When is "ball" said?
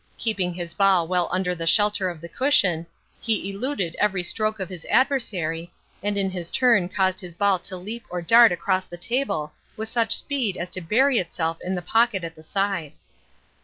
0.73-1.07, 7.35-7.59